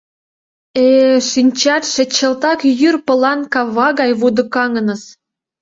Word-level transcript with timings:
Э-э, 0.85 1.19
шинчатше 1.29 2.03
чылтак 2.15 2.59
йӱр 2.79 2.95
пылан 3.05 3.39
кава 3.53 3.87
гай 3.99 4.11
вудакаҥыныс! 4.19 5.03